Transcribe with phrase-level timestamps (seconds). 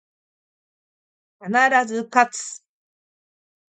[1.37, 1.49] 必
[1.85, 2.65] ず、かつ